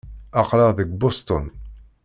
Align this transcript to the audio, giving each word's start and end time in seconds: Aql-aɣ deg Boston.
Aql-aɣ 0.39 0.69
deg 0.77 0.89
Boston. 0.99 1.45